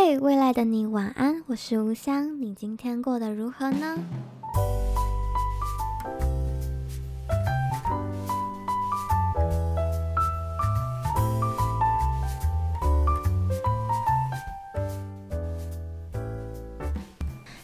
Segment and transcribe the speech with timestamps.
[0.00, 3.98] 嘿未来的你晚安，我是吴香，你今天过得如何呢？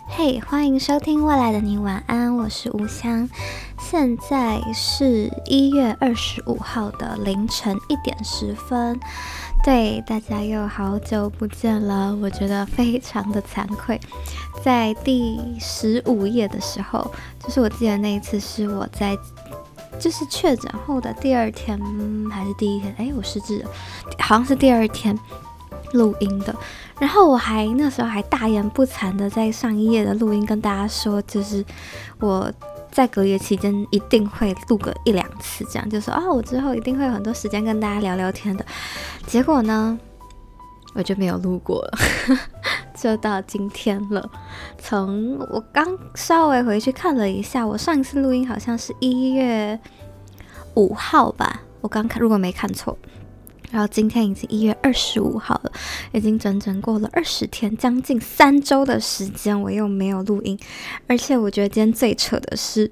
[0.09, 3.29] 嘿欢迎收听未来的你晚安，我是吴香，
[3.79, 8.98] 现在是一月二十五号的凌晨一点十分。
[9.65, 13.99] 对，大家又好久不见了，我觉得非常的惭愧。
[14.63, 19.17] 在第十五页的时候，就是我记得那一次是我在，
[19.99, 21.81] 就是确诊后的第二天
[22.31, 22.95] 还是第一天？
[22.99, 23.71] 哎，我失智了，
[24.18, 25.18] 好像是第二天
[25.95, 26.54] 录音的。
[27.01, 31.65] 然后我还那时候还大言不惭的在上一页的录音跟大家说，就是
[32.20, 32.53] 我。
[32.94, 38.64] 在隔离期间一定会录个一两次，这样就说啊，我之后一定会有很多时间跟大家聊聊天的。
[39.27, 39.98] 结果呢，
[40.94, 41.98] 我就没有录过了，
[42.94, 44.30] 就到今天了。
[44.78, 49.77] 从我刚稍微回去看了一下，我上一次录音好像是一月
[50.75, 52.97] 五号吧，我刚看，如果没看错。
[53.75, 55.72] 然后今天已经一月二十五号了，
[56.12, 60.56] 已经整整过了二十天，将近三周的时间，我又没有录音。
[61.08, 62.89] 而且我觉得今天最扯的是，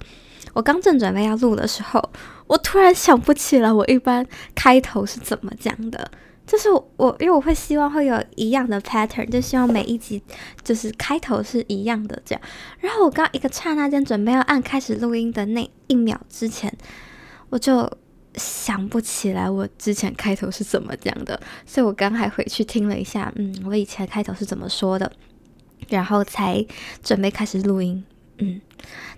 [0.54, 2.10] 我刚正准备要录的时候，
[2.48, 6.10] 我突然想不起来我一般开头是怎么讲的。
[6.44, 10.20] 就是我，因为我会希望会有一样的 pattern，就希望每一集
[10.64, 12.42] 就是开头是一样的这样。
[12.80, 16.76] 然后我刚一个刹那间准备要按开始录音的那一秒之前，
[17.50, 17.88] 我就。
[18.36, 25.10] 想不起来我之前开头是怎么讲的，所以我刚还回去听了一下，嗯，我以前开头是怎么说的，
[25.88, 26.64] 然后才
[27.02, 28.02] 准备开始录音，
[28.38, 28.60] 嗯，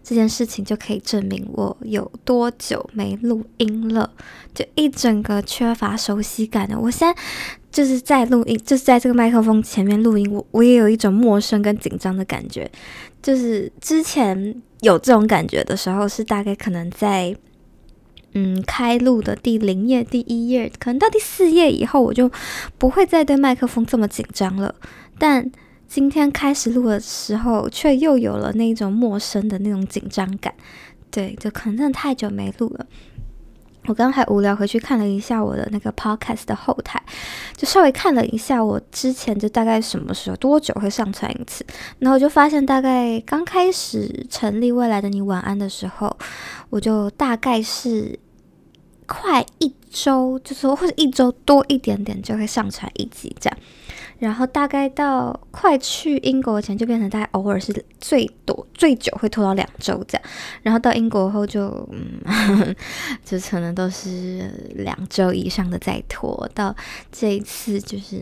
[0.02, 4.10] 这件事情就可以证明我有多久没录音了，
[4.52, 6.76] 就一整个缺乏熟悉感的。
[6.76, 7.22] 我现在
[7.70, 12.68] 就是在录音，就是在这个麦克风前面录音，我我也有一种陌生跟紧张的感觉，
[13.22, 17.36] 就是之前有这种感觉的时候，是大概可能在。
[18.36, 22.28] 嗯，开录的第零页、第一页，可能到第四页以后，我就
[22.76, 24.74] 不会再对麦克风这么紧张了。
[25.18, 25.48] 但
[25.86, 30.52] 今天开始录的时候，却又有了那种陌生的那种紧张感。
[31.12, 32.84] 对，就可能真的太久没录了。
[33.86, 37.00] 我刚才无聊回去看了一下我的那个 podcast 的后台，
[37.54, 41.64] 就稍微看了一下我之前就大概什么时候、多久会上传一次，
[42.00, 46.16] 然后就发现大概刚开始成立未来的你晚安的时候，
[46.70, 48.18] 我就大概是。
[49.06, 53.58] 快一周，就是或者一周多一点点就会上传一集这样，
[54.18, 60.26] 然后大概到快去英国前就变成大概偶尔是最多最久会拖到两周这样，
[60.62, 62.74] 然后到英国后就嗯，
[63.24, 66.74] 就可能都是两周以上的再拖，到
[67.12, 68.16] 这一次就是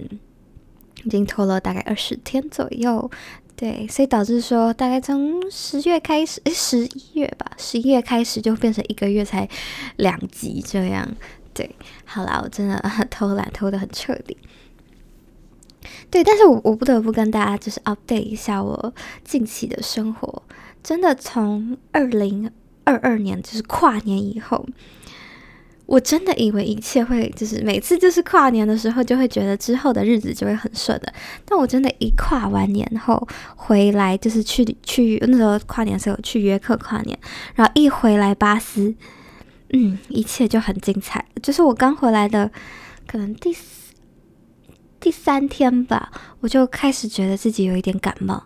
[1.05, 3.11] 已经拖了大概二十天左右。
[3.55, 9.49] 对，所以导致说，大概从十月开始，诶，十一月吧，十一月开始就变成一个月才
[9.97, 11.09] 两集这样。
[11.55, 14.37] 对，好啦，我真的 偷懒偷得很彻底。
[16.11, 18.93] 对，但是我我不得不跟大家就是 update 一下我
[19.23, 20.43] 近期的生活，
[20.83, 22.51] 真的从二零
[22.85, 24.67] 二二年就是跨年以后。
[25.93, 31.13] 我真的以为一切会就是每次就是跨年的时候就会觉得之后的日子就会很顺的，
[31.45, 37.19] 但我真的，一跨完年后回来就是去去那时候跨年的时候去约克跨年，
[37.55, 38.95] 然后一回来巴斯，
[39.75, 41.23] 嗯，一切就很精彩。
[41.43, 42.51] 就是我刚回来的，
[43.07, 43.93] 可能第四
[44.99, 46.11] 第三天吧，
[46.41, 48.43] 我就开始觉得自己有一点感冒，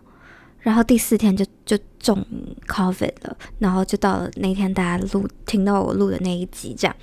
[0.59, 2.25] 然后第四天就就中
[2.67, 6.93] COVID 了，然后就到了那天大家录听到我录的那一集这样。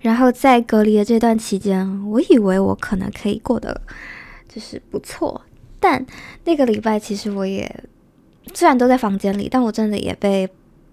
[0.00, 3.80] 然后在隔离的这段期间，我以为我可能可以过得
[4.48, 5.42] 就是不错，
[5.80, 6.04] 但
[6.44, 7.84] 那个礼拜其实我也
[8.54, 10.48] 虽然都在房间里，但我真的也被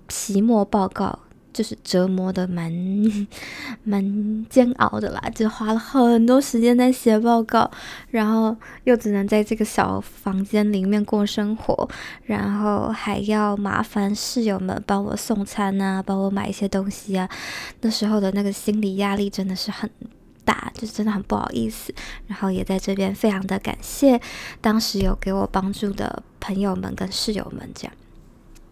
[0.07, 1.19] 期末报告。
[1.55, 2.69] 就是折磨的蛮
[3.85, 7.71] 蛮煎熬的啦，就花了很多时间在写报告，
[8.09, 11.89] 然后又只能在这个小房间里面过生活，
[12.23, 17.29] 然后还要麻烦室友们帮我送餐啊，帮我买一些东西啊。
[17.79, 19.89] 那时候的那个心理压力真的是很
[20.43, 21.93] 大，就是真的很不好意思。
[22.27, 24.19] 然后也在这边非常的感谢
[24.59, 27.93] 当时有给我帮助的朋友们跟室友们，这样。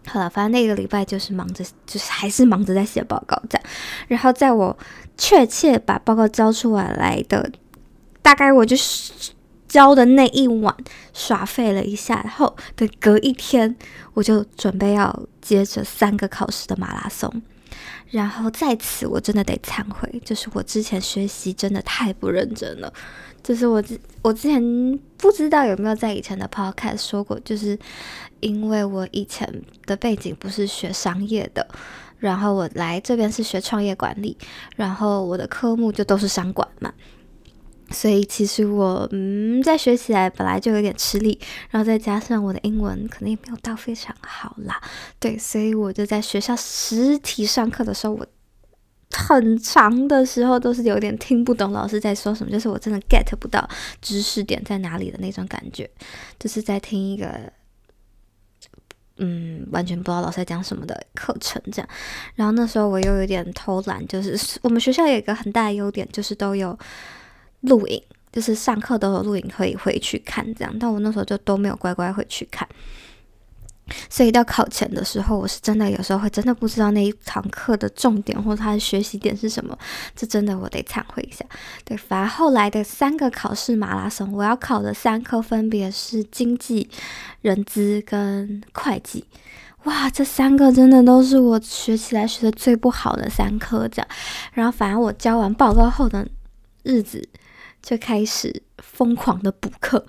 [0.06, 3.66] 好了，反正那个礼拜就是忙着，就是还是忙着在写报告这样。
[4.08, 4.76] 然后在我
[5.16, 7.50] 确切把报告交出来来的，
[8.22, 9.32] 大概我就是
[9.66, 10.74] 交的那一晚
[11.12, 13.74] 耍废了一下，然后对，隔一天
[14.12, 17.42] 我就准备要接着三个考试的马拉松。
[18.10, 22.92] 然后在此我真的得忏悔，就是我之前学习真的太不认真了。
[23.44, 27.78] 就是我之我之前不知道有没有在以前的 podcast 说过，就是
[28.40, 31.68] 因为我以前的背景不是学商业的，
[32.18, 34.36] 然后我来这边是学创业管理，
[34.76, 36.90] 然后我的科目就都是商管嘛。
[37.90, 41.38] 所以其实我嗯，在学起来本来就有点吃力，
[41.68, 44.80] 然后再加上我的英文可能也没有到非常好啦，
[45.20, 48.26] 对，所以我就在学校实体上课的时候，我
[49.14, 53.68] 很长的时候都是有点听不懂老师在说什么，就是我真的 get 不到
[54.02, 55.88] 知识点在哪里的那种感觉，
[56.38, 57.52] 就是在听一个
[59.18, 61.88] 嗯，完全不知道老师在讲什么的课程这样。
[62.34, 66.78] 然后那时候我又有点偷懒，就是我们学校有一个很大的优点，就是都有。
[67.66, 72.68] 录影就是上课都有录影可以回去看，这样，但我那时候就都没有乖乖回去看，
[74.08, 79.78] 所以到考前的时候，我是真的有时候会真的不知道那一堂课的重点或者它的学习点是什么，
[80.16, 81.44] 这真的我得忏悔一下。
[81.84, 86.88] 对，反而后来的三个考试马拉松，我要考的三科分别是经济、
[87.42, 89.24] 人资跟会计，
[89.84, 94.08] 哇，这三个真的都是我学起来学的最不好的三科，这样，
[94.52, 96.26] 然后反而我交完报告后的
[96.82, 97.28] 日子。
[97.82, 100.06] 就开始疯狂的补课，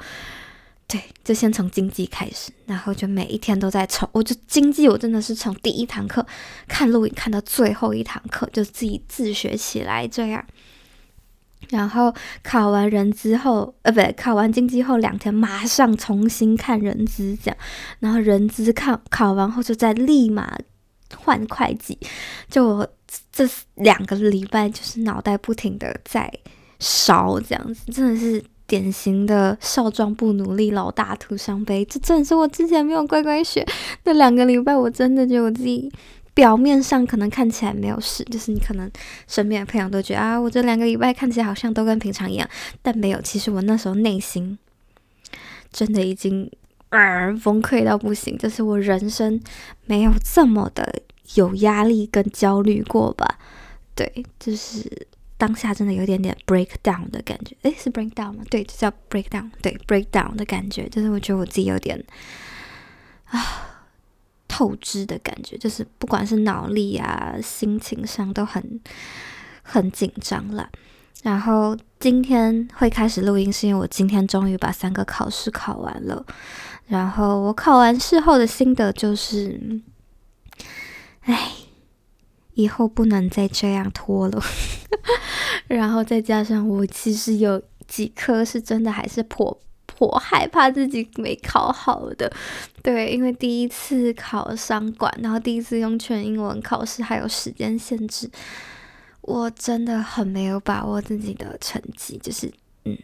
[0.87, 4.07] 对，就先从经济开始，然后就每一天都在抽。
[4.11, 6.25] 我就经济，我真的是从第一堂课
[6.67, 10.45] 看录影看到最后一堂课，就自己自学起来这样。
[11.69, 17.57] 然后考完人资后，呃，不对，考完经济后两天，马上重新看人资这样。
[17.99, 20.55] 然后人资看考完后，就再立马
[21.15, 21.97] 换会计。
[22.49, 22.87] 就我
[23.31, 26.31] 这两个礼拜，就是脑袋不停的在。
[26.77, 31.85] 烧这样子，真的是典型的少壮不努力，老大徒伤悲。
[31.85, 33.65] 这真的是我之前没有乖乖学
[34.03, 35.91] 那两个礼拜，我真的觉得我自己
[36.33, 38.89] 表面上可能看起来没有事，就是你可能
[39.27, 42.49] 身边的朋友都觉得啊，我这两个礼拜看起来好像都跟平常一样，
[42.81, 43.21] 但没有。
[43.21, 44.57] 其实我那时候内心
[45.71, 46.49] 真的已经
[46.89, 49.39] 啊崩溃到不行，就是我人生
[49.85, 51.01] 没有这么的
[51.35, 53.37] 有压力跟焦虑过吧？
[53.93, 55.07] 对，就是。
[55.37, 58.43] 当下真的有点点 break down 的感觉，诶，是 break down 吗？
[58.49, 62.01] 对，就叫 break down，对，break down 的感觉，就是我觉得我自己有点
[63.25, 63.41] 啊
[64.47, 68.79] 透支的感觉，就是不管是脑力啊、心情上都很
[69.61, 70.69] 很紧张了。
[71.23, 76.25] 然后今天会开始录音，是因为我今天终于把三个考试考完了。
[76.87, 79.81] 然后我考完试后的心得就是，
[81.21, 81.51] 哎，
[82.55, 84.43] 以后不能再这样拖了。
[85.67, 92.31] 然后再加上我其实有几科是真的还是颇颇害怕自己没考好的，
[92.83, 98.29] 对，因为第一次考商管，然后第一次用全英文考试，还有时间限制，
[99.21, 102.19] 我真的很没有把握自己的成绩。
[102.21, 102.51] 就是，
[102.83, 102.97] 嗯，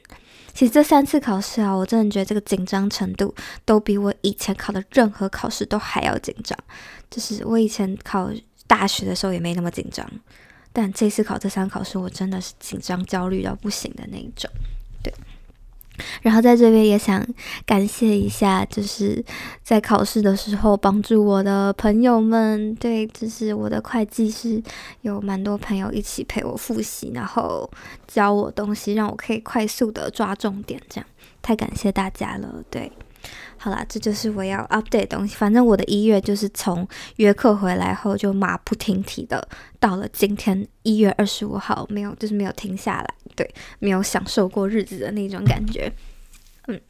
[0.53, 3.33] 其实这三次考试啊，我真的觉得这个紧张程度
[3.63, 6.57] 都比我以前考的任何考试都还要紧张。
[7.09, 8.29] 就是我以前考
[8.71, 10.09] 大学的时候也没那么紧张。
[10.71, 14.49] 但这次考这三考试，我真的是紧张焦虑到不行的那一种，
[15.03, 15.13] 对。
[16.21, 17.21] 然后在这边也想
[17.65, 19.21] 感谢一下，就是
[19.61, 24.63] 在考试的时候帮助我的朋友们，对，就是我的会计师
[25.01, 27.69] 有蛮多朋友一起陪我复习，然后
[28.07, 31.05] 教我东西，让我可以快速的抓重点，这样
[31.41, 32.89] 太感谢大家了，对。
[33.63, 35.35] 好啦，这就是我要 update 东西。
[35.35, 39.47] 反正我的一月就是从约课回来后就马不停蹄的
[39.79, 43.47] 到了今天一月二十五号，没有就是没有停下来，对，
[43.77, 45.93] 没有享受过日子的那种感觉。
[46.69, 46.81] 嗯，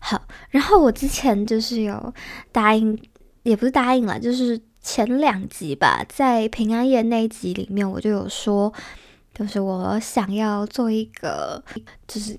[0.00, 0.20] 好。
[0.50, 2.12] 然后我之前就是有
[2.50, 3.00] 答应，
[3.44, 8.74] 也不是答应了，就是前两集吧，在平安夜那一集里面，我就有说，
[9.32, 11.62] 就是我想要做一个，
[12.08, 12.36] 就是。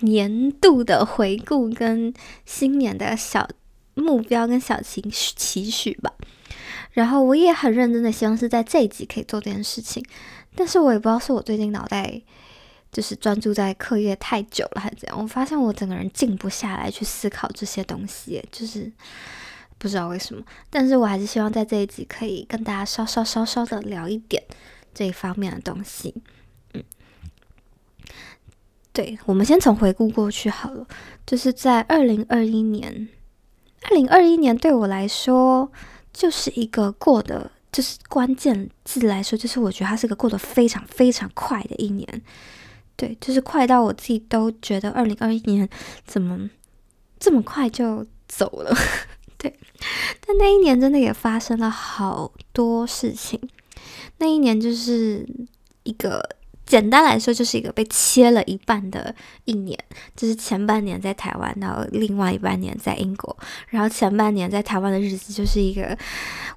[0.00, 2.12] 年度的回顾跟
[2.44, 3.48] 新年的小
[3.94, 6.12] 目标跟小期期许吧，
[6.92, 10.04] 然后我也很认真的希望是在这一集可以做这件事情，
[10.56, 12.20] 但是我也不知道是我最近脑袋
[12.90, 18.90] 就是专注在课业太久了还是怎样，我发现我整个人静不下来去思考这些东西，就是
[19.78, 24.42] 不知道为什么，但是我还是希望在这一集可以跟大家稍稍稍稍的聊一点
[24.94, 26.14] 这一方面的东西。
[28.92, 30.86] 对，我们先从回顾过去好了。
[31.26, 33.08] 就是在二零二一年，
[33.84, 35.72] 二零二一年对我来说
[36.12, 42.22] 就是一个过得，就是关键字来说，就是我觉得它是个过得非常非常快的一年。
[42.94, 45.66] 对，就是快到我自己都觉得二零二一年
[46.04, 46.50] 怎么
[47.18, 48.76] 这么快就走了。
[49.38, 49.58] 对，
[50.26, 53.40] 但那一年真的也发生了好多事情。
[54.18, 55.26] 那一年就是
[55.84, 56.36] 一个。
[56.64, 59.14] 简单来说，就是一个被切了一半的
[59.44, 59.78] 一年，
[60.16, 63.36] 就是前半年在台湾，然后另外一半年在英国。
[63.68, 65.96] 然后前半年在台湾的日子就是一个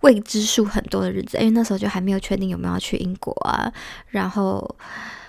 [0.01, 3.71] 未知数很多的日子，因为那时候就还没有确定有没有去英国啊。
[4.09, 4.75] 然后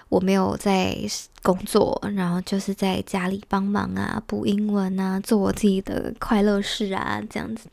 [0.09, 0.97] 我没有在
[1.42, 7.66] 工作，然后就是在家里帮忙啊，补英文啊，做我自己的快乐事啊，这样子。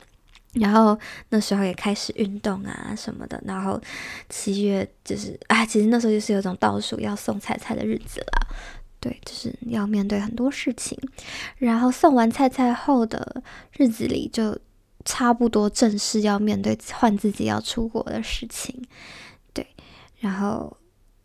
[0.53, 0.95] 然后
[1.29, 3.81] 那时候也开始运动啊什么的，然后
[4.29, 8.47] 七月就是啊，其实那时候就是有种倒数要送菜菜的日子了，
[8.99, 10.95] 对，就是要面对很多事情。
[11.57, 13.41] 然后送完菜菜后的
[13.71, 14.55] 日子里，就
[15.03, 18.79] 差不多正式要面对换自己要出国的事情，
[19.53, 19.65] 对，
[20.19, 20.77] 然后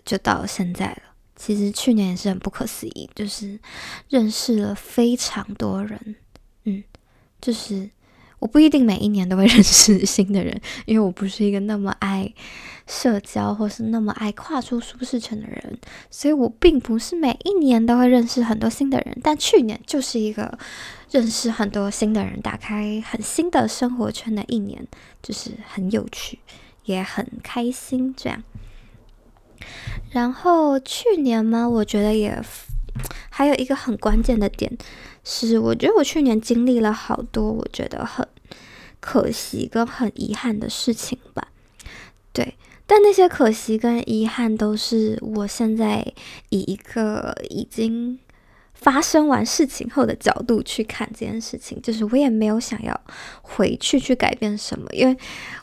[0.06, 1.02] 就到现在了。
[1.36, 3.60] 其实去年也是很不可思议，就是
[4.08, 6.16] 认识了非常多人，
[6.64, 6.82] 嗯，
[7.42, 7.90] 就是。
[8.38, 12.32] 我不一定每一年都会认识新的人，因为我不是一个那么爱
[12.86, 15.78] 社交或是那么爱跨出舒适圈的人，
[16.10, 19.18] 所以我并不是每一年都会认识很多新的人。
[19.22, 20.58] 但去年就是一个
[21.10, 24.86] 认识很多新的人、打开很新的生活圈的一年，
[25.22, 26.38] 就是很有趣，
[26.84, 28.42] 也很开心这样。
[30.12, 32.40] 然后去年嘛，我觉得也
[33.30, 34.78] 还有一个很关键的点。
[35.30, 38.26] 是，我觉得我去年经历了好多，我觉得很
[38.98, 41.48] 可惜跟很遗憾的事情吧。
[42.32, 42.54] 对，
[42.86, 46.14] 但那些可惜跟遗憾都是我现在
[46.48, 48.18] 以一个已经。
[48.80, 52.98] 发生完事情后的角度去看这件事情，就是我也没有想要
[53.42, 55.16] 回去去改变什么，因为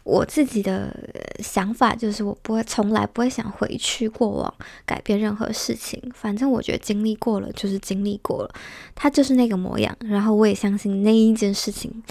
[0.03, 0.93] 我自己的
[1.39, 4.53] 想法就是我不会，从来不会想回去过往
[4.85, 5.99] 改变任何事情。
[6.13, 8.53] 反正我觉得经历过了就是经历过了，
[8.93, 9.95] 它就是那个模样。
[10.01, 12.03] 然后我也相信那一件事情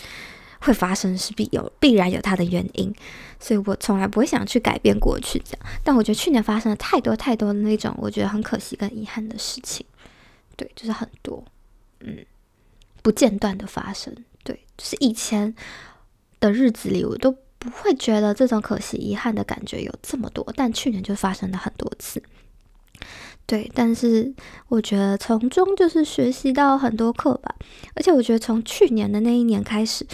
[0.61, 2.91] 会发生是必有必然有它的原因，
[3.39, 5.61] 所以我从来不会想去改变过去这样。
[5.85, 9.85] 但我觉得去年发生了太多太多的那种我觉得很可惜跟遗憾的事情。
[10.57, 11.45] 对，就是很多，
[12.01, 12.25] 嗯，
[13.03, 14.15] 不间断的发生。
[14.43, 15.55] 对，就是以前
[16.39, 22.23] 的日子里，我都不会觉得这种可惜、遗憾的感觉有这么多，但去年就发生了很多次。
[23.47, 24.33] 对，但是
[24.69, 27.55] 我觉得从中就是学习到很多课吧。
[27.95, 30.07] 而且我觉得从去年的那一年开始，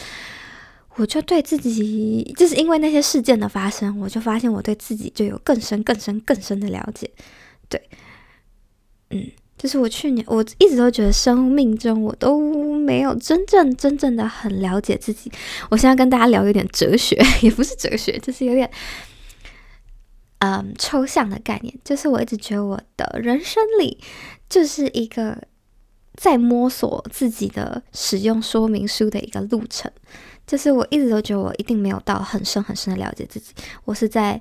[0.97, 7.11] 我就对自己，就是因为那些事件的发生，我就发现我对自己就有更深、更深、更深的了解。
[7.69, 7.89] 对，
[9.11, 9.31] 嗯。
[9.63, 12.41] 就是我去年，我一直都觉得生命中我都
[12.79, 15.31] 没有真正真正的很了解自己。
[15.69, 18.71] 我现在跟大家聊有点哲学， 也不是哲学，就是有点
[20.39, 21.79] 嗯抽象的概念。
[21.85, 23.99] 就是我一直觉得我的人生里
[24.49, 25.37] 就是一个
[26.15, 29.93] 在摸索自己的使用说明书的一个路程。
[30.47, 33.53] 就是我一直都觉得我一定没有到很深很深的了解自己，
[33.85, 34.41] 我是在。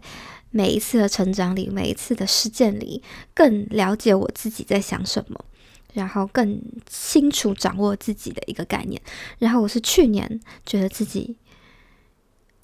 [0.51, 3.03] 每一次的成长里，每一次的事件里，
[3.33, 5.45] 更了解我自己在想什么，
[5.93, 9.01] 然后更清楚掌握自己的一个概念。
[9.37, 11.37] 然后我是去年觉得自己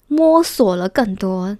[0.08, 1.56] 摸索了更多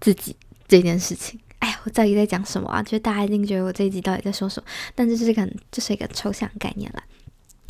[0.00, 1.38] 自己这件事情。
[1.58, 2.82] 哎呀，我到底在讲什么啊？
[2.82, 4.68] 觉得大家一定觉得我这一集到底在说什么？
[4.94, 7.02] 但这是一个，这是一个抽象概念了。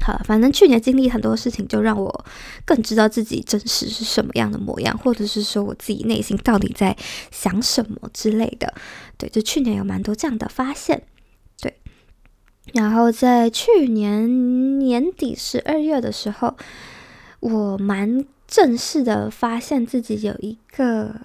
[0.02, 2.24] 好，反正去年经历很多事情，就让我
[2.64, 6.96] 更知道自己真实是什么样的模样，或者是说我自己内心到底在
[7.32, 8.72] 想什么之类的。
[9.18, 11.02] 对，就去年有蛮多这样的发现。
[11.60, 11.74] 对，
[12.72, 16.56] 然后在去年年底十二月的时候，
[17.40, 21.22] 我蛮正式的发现自己有一个，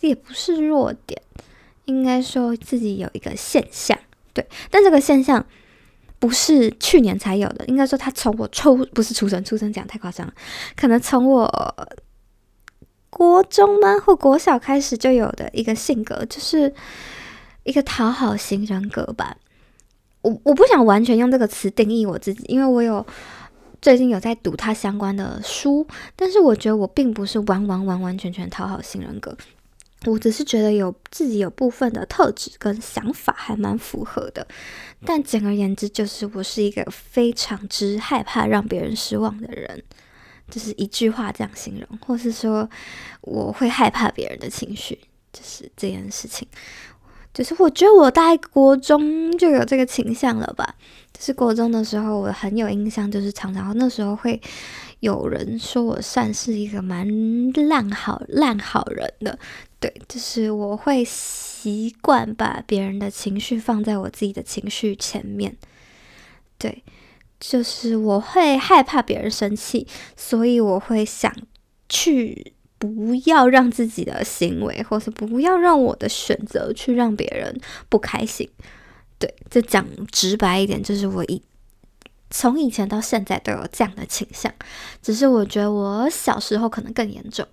[0.00, 1.22] 也不是弱点，
[1.86, 3.98] 应该说自己有一个现象。
[4.34, 5.46] 对，但这个现象。
[6.24, 10.32] 不是去年才有的，应该说他从我出不是出生，出生讲太夸张了，
[10.74, 11.86] 可能从我
[13.10, 16.72] 国中吗或国小开始就有的一个性格，就是
[17.64, 19.36] 一个讨好型人格吧。
[20.22, 23.06] 我我不想完全用这个词定义我自己，因为我有
[23.82, 29.36] 最近有在读他相关的书，但是我觉得我并不是完完完完全全讨好型人格。
[30.06, 34.46] 我只是觉得有自己有部分的特质跟想法还蛮符合的，
[35.04, 39.82] 但简而言之，就是我是一个非常之害怕让别人失望的人，
[40.50, 42.68] 就是一句话这样形容，或是说
[43.22, 44.98] 我会害怕别人的情绪，
[45.32, 46.46] 就是这件事情。
[47.32, 50.72] 就是我觉得我大概国中就有这个倾向了吧，
[51.12, 54.40] 就是国中的时候我很有印象，就是常常那时候会
[55.04, 57.06] 有人说我算是一个蛮
[57.68, 59.38] 烂好烂好人的。
[59.78, 65.54] 对，就是我会习惯把别人的情绪放在我自己的情绪前面。
[66.56, 66.82] 对，
[67.38, 71.30] 就是我会害怕别人生气，所以我会想
[71.86, 78.48] 去不要让自己的行为，或是不要让我的选择去让别人不开心。
[79.18, 81.42] 对，这讲直白一点，就是我一
[82.36, 84.52] 从以前到现在都有这样的倾向，
[85.00, 87.46] 只是我觉得我小时候可能更严重。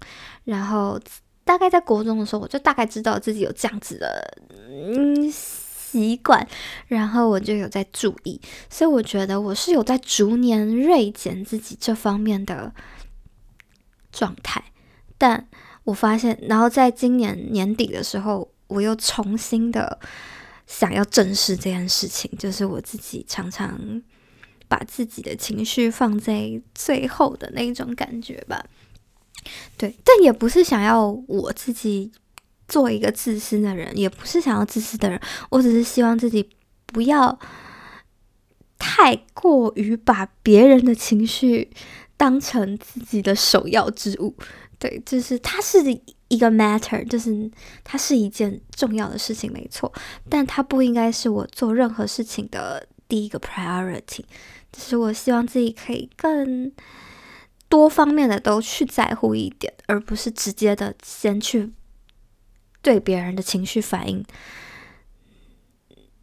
[0.44, 1.00] 然后
[1.44, 6.48] 大概在国中的时候，我就大概知道自己有这样子的嗯习惯，
[6.88, 12.74] 然后我就有在注意，所以我觉得我是有在逐年锐减自己这方面的
[14.12, 14.64] 状态。
[15.20, 15.48] 但
[15.84, 20.00] 我发现，然后在今年年底的时候，我又重新的
[20.66, 24.02] 想要正视这件事情，就是我自己常常
[24.72, 28.66] 把自己的情绪放在最后的那种感觉吧。
[29.75, 32.10] 对，但也不是想要我自己
[32.70, 36.50] 做一个自私的人，也不是想要自私的人，我只是希望自己
[36.86, 37.38] 不要
[38.80, 41.70] 太过于把别人的情绪
[42.16, 44.34] 当成自己的首要之物。
[44.80, 45.80] 对，就是它是
[46.30, 47.51] 一个 matter，就是
[47.84, 49.92] 它是一件重要的事情，没错。
[50.30, 54.24] 但它不应该是我做任何事情的第一个 priority。
[54.72, 56.72] 就是我希望自己可以更
[57.68, 61.72] 多方面的都去在乎一点，而不是直接的先去
[62.82, 64.24] 对别人的情绪反应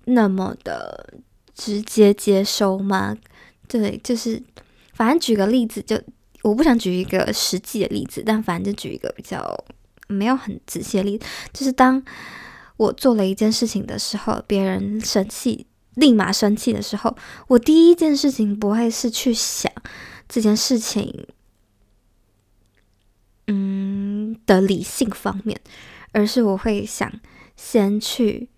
[0.05, 1.15] 那么的
[1.55, 3.17] 直接接收吗？
[3.67, 4.43] 对，就是
[4.95, 6.01] 反正举个例子就。
[6.45, 9.65] 我不想举一个实际的例子，但反正就举一个比较
[10.07, 12.01] 没有很仔细的例子，就是当
[12.77, 15.67] 我做了一件事情的时候，别人生气，
[15.99, 17.17] 立马生气的时候，
[17.49, 19.71] 我第一件事情不会是去想
[20.29, 21.27] 这件事情，
[23.47, 25.61] 嗯的理性方面，
[26.13, 27.13] 而是我会想
[27.57, 28.49] 先去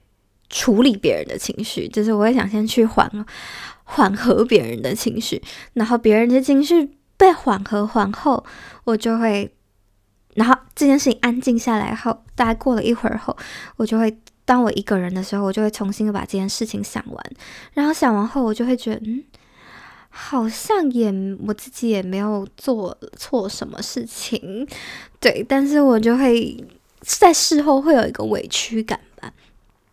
[0.49, 3.26] 处理别人的情绪，就是我会想先去缓
[3.85, 5.42] 缓和别人的情绪，
[5.73, 6.97] 然后别人的情绪。
[7.20, 8.47] 被缓和缓后，
[8.85, 9.54] 我就会，
[10.37, 13.37] 然后这件事情安静下来后，大概过了一会儿后，
[13.76, 17.32] 我就会，当我一个人的时候，我就会重新把这件事情想完，
[17.75, 19.23] 然后想完后，我就会觉得，嗯，
[20.09, 21.12] 好像也
[21.47, 24.66] 我自己也没有做错什么事情，
[25.20, 26.64] 对，但是我就会
[27.00, 29.33] 在事后会有一个委屈感吧，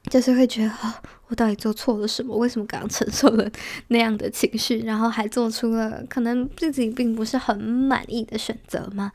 [0.09, 0.69] 就是会觉得。
[0.69, 0.93] 哦
[1.29, 2.33] 我到底做错了什么？
[2.37, 3.51] 为什么刚刚承受了
[3.89, 9.11] 那样的情绪，然后还做出了可能自己并不是很满意的选择吗？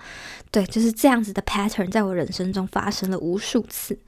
[0.51, 3.99] 对，就是这样子的 pattern 在我人生中发生了无数次。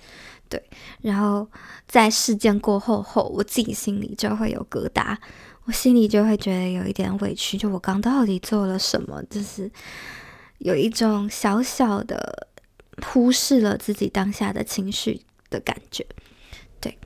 [0.49, 0.63] 对，
[1.03, 1.49] 然后
[1.89, 5.17] 在事件过后后，我自己心里就会有疙瘩，
[5.65, 9.23] 我心里就会觉得有一点委屈，就我刚到底做了什么？
[9.31, 9.71] 就是
[10.59, 12.49] 有一种小小的
[13.07, 16.07] 忽视了自己当下的情绪的感觉。
[16.81, 16.97] 对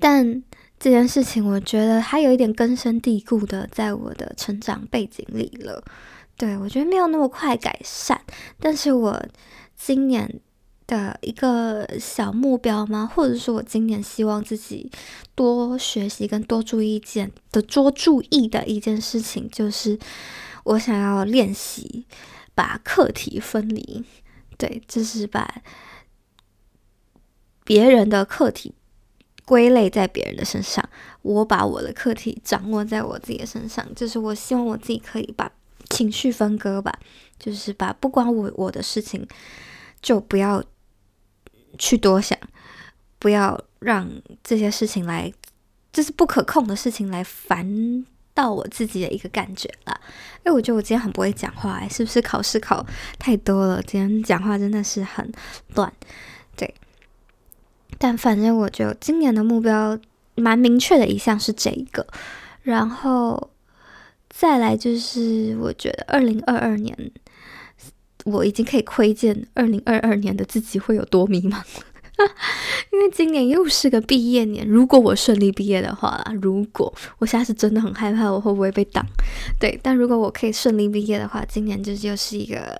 [0.00, 0.42] 但
[0.80, 5.82] 这件事情，我觉得还有一点根深蒂固的，在我的成长背景里了。
[6.36, 8.20] 对，我觉得没有那么快改善，
[8.58, 9.24] 但是我
[9.76, 10.40] 今年
[10.86, 13.10] 的一个小目标吗？
[13.14, 14.90] 或者说我今年希望自己
[15.34, 19.98] 多学习跟多注意一件的多注意的一件事情，就是
[20.64, 22.06] 我想要练习
[22.54, 24.04] 把课题分离。
[24.56, 25.62] 对，就是把
[27.64, 28.74] 别人的课题。
[29.46, 30.88] 归类在别人的身上，
[31.20, 35.52] 我把我的课题掌握在我自己的身上，就是我希望我自己可以把
[35.90, 36.98] 情绪分割吧，
[37.38, 39.28] 就是把不关我我的事情
[40.00, 40.64] 就不要
[41.78, 42.38] 去多想，
[43.18, 44.08] 不要让
[44.42, 45.32] 这些事情来，
[45.92, 50.00] 就是不可控的事情来烦到我自己的一个感觉啦。
[50.44, 52.84] 因为我觉得我今天很不会讲话，是不是考试考
[53.18, 53.82] 太多了？
[53.82, 55.32] 今天讲话真的是很
[55.74, 55.92] 乱，
[56.56, 56.74] 对。
[57.96, 59.98] 但反正我就今年的目标
[60.34, 62.06] 蛮明确的一项是这一个，
[62.62, 63.50] 然后
[64.28, 67.12] 再来就是我觉得二零二二年
[68.24, 71.62] 我已经可以窥见二零二二年的自己会有多迷茫，
[72.92, 74.66] 因为今年又是个毕业年。
[74.66, 79.04] 如果我顺利毕业的话，如果我现在是真的很害怕我会不会被挡，
[79.60, 82.78] 对，但如果我可以顺利毕业的话，今年就又是一个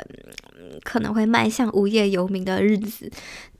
[0.83, 3.11] 可能会迈向无业游民的日子，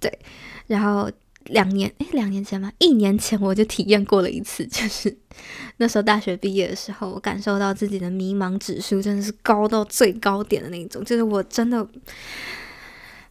[0.01, 0.19] 对，
[0.67, 1.11] 然后。
[1.47, 2.73] 两年，诶，两年前吗？
[2.79, 5.15] 一年前我就体验过了一次， 就是
[5.77, 11.87] 那时候大学毕业的时候，我感受到自己的迷茫指数真的是高到最高点的那种，就是我真的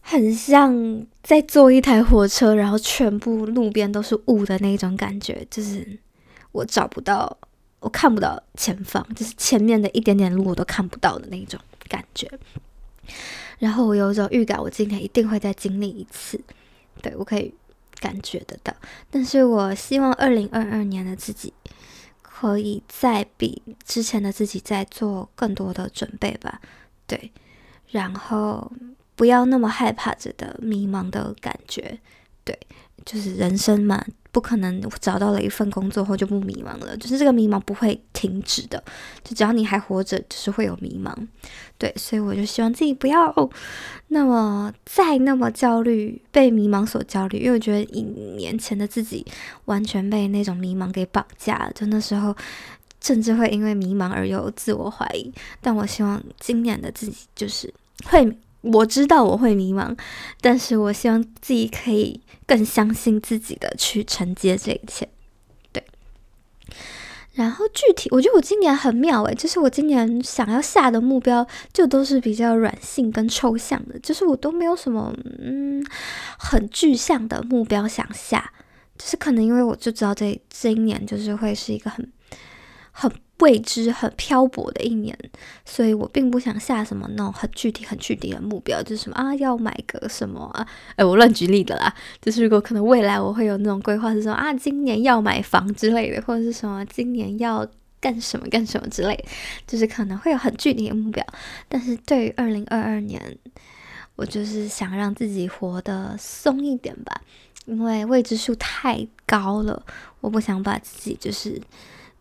[0.00, 5.98] 很像在坐一台火车，然后全部路边都是雾的那种感觉，就是
[6.52, 7.36] 我找不到，
[7.80, 12.30] 我看不到前方，就是前面的一点点路我都看不到的那种感觉。
[13.58, 16.40] 然后我有一种预感，我今天一定会再经历一次，
[17.02, 17.52] 对，我可以。
[18.04, 18.70] 感觉得到，
[19.10, 21.54] 但是我希望二零二二年的自己
[22.20, 26.60] 可以再比之前的自己再做更多的准备吧。
[27.06, 27.32] 对，
[27.88, 28.70] 然后
[29.16, 31.98] 不要那么害怕着的迷茫的感觉。
[32.44, 32.58] 对，
[33.06, 34.04] 就是人生嘛。
[34.34, 38.82] 不可能找到了一份工作后就不迷茫了，就是这个迷茫不会停止的，
[39.22, 41.14] 就只要你还活着，就是会有迷茫。
[41.78, 43.32] 对，所以我就希望自己不要
[44.08, 49.24] 那么再那么焦虑，被迷茫所焦虑，因为我觉得一年前的自己
[49.66, 52.36] 完全被那种迷茫给绑架了，就那时候
[53.00, 55.32] 甚至会因为迷茫而有自我怀疑。
[55.60, 57.72] 但我希望今年的自己就是
[58.06, 58.36] 会。
[58.66, 59.94] 我知道我会迷茫，
[60.40, 65.08] 但是我希望自己可以更相信自己的去承接这一切。
[65.72, 65.84] 对，
[67.32, 75.84] 然后具体我觉得我今年很妙诶，就是我今年想要下的目标就都是比较软性跟抽象的，就是我都没有什么嗯
[76.38, 78.52] 很具象的目标想下，
[78.98, 82.12] 就是可能因为我就知道这这一年就是会是一个很
[82.92, 83.12] 很。
[83.40, 85.18] 未知很漂泊的一年，
[85.64, 90.66] 所以我并不想下什么那种很具体、很具体的目标，就是什么啊，要买个什么啊？
[90.94, 91.92] 哎，我乱举例的啦。
[92.22, 97.66] 就是如果可能未来我会有那种规划，是说啊，今年要买房之类的，或者是什么今年要
[98.00, 99.24] 干什么干什么之类的，
[99.66, 101.26] 就是可能会有很具体的目标。
[101.68, 103.20] 但是对于二零二二年，
[104.14, 107.20] 我就是想让自己活得松一点吧，
[107.66, 109.84] 因为未知数太高了，
[110.20, 111.60] 我不想把自己就是。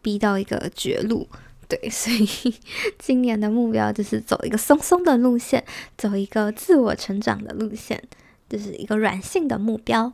[0.03, 1.27] 逼到一个绝路，
[1.67, 2.53] 对， 所以
[2.99, 5.63] 今年的目标就是走一个松松的路线，
[5.97, 8.03] 走一个自我成长的路线，
[8.47, 10.13] 就是一个软性的目标，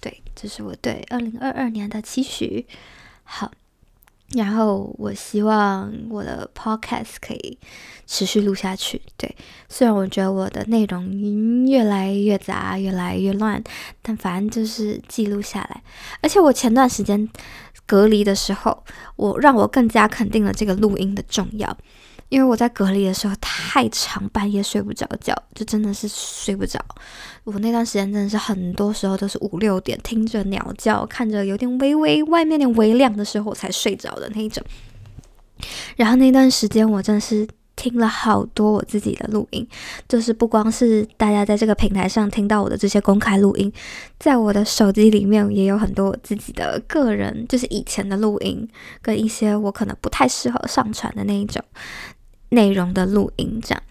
[0.00, 2.66] 对，这是我对二零二二年的期许。
[3.22, 3.52] 好。
[4.34, 7.56] 然后我希望我的 podcast 可以
[8.08, 9.00] 持续录下去。
[9.16, 9.36] 对，
[9.68, 13.62] 虽然我觉得我的内容越来越杂，越来越乱，
[14.02, 15.80] 但反正就是记录下来。
[16.22, 17.28] 而且我前段时间
[17.86, 21.76] 隔离的时候，我让我更加肯定了这个录音的重要。
[22.28, 26.84] 因为我在隔离的时候太长，半夜睡不着觉，就真的是睡不着。
[27.44, 34.60] 我那段时间真的是很多时候都是五六点，听着鸟叫，看着有点微微外面点微亮的时候才睡着的那一种。
[35.94, 39.64] 然后那段时间我真的是听了好多我自己的录音，
[40.08, 43.72] 就是不光是大家在这个平台上听到我的这些公开录音，
[44.18, 48.68] 在我的手机里面也有很多我自己的个人，就是以前的录音，
[49.00, 51.62] 跟一些我可能不太适合上传的那一种。
[52.50, 53.82] 内容的录音，这样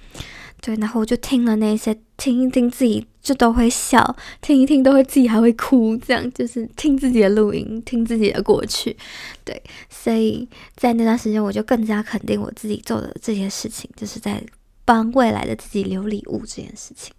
[0.61, 8.95] 对，然后我就听了那些，听一听自己就都会笑，听一听都会自己还会哭，这样就是听自己的录音，听自己的过去，
[9.43, 14.43] 对，所以在那段时间我就更加肯定我自己做的这些事情，就是在
[14.85, 17.13] 帮未来的自己留礼物这件事情，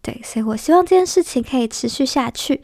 [0.00, 2.60] 对，所以我希望这件事情可以持续下去，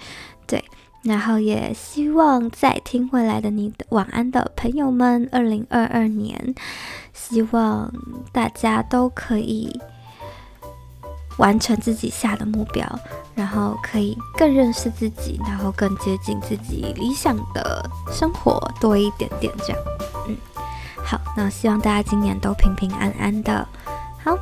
[0.47, 0.65] 对。
[1.03, 6.55] 然后也希望在听未来的你的晚安的朋友们，二零二二年，
[7.13, 7.93] 希望
[8.33, 9.79] 大家都可以
[11.39, 12.87] 完成自己下的目标，
[13.35, 19.79] 然后可以更认识自己，然后更接近自己理想的生活多一点点这样。
[20.29, 20.37] 嗯，
[21.05, 23.67] 好，那希望大家今年都平平安安的。
[24.23, 24.39] 好。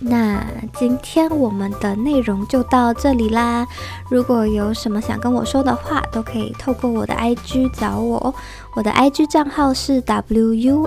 [0.00, 0.40] 那
[0.78, 3.66] 今天我们的内容就到这里啦。
[4.08, 8.32] 如果有什么想跟我说的话，都可以透过我的 IG 找我。
[8.76, 10.86] 我的 IG 账号是 WUHSIANG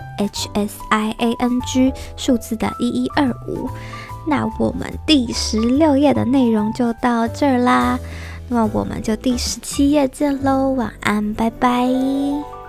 [2.16, 3.70] 数字的一一二五。
[4.28, 8.00] 那我们第十六页的内容就到这儿啦。
[8.48, 10.70] 那么我们就第十七页见喽。
[10.72, 12.61] 晚安，拜拜。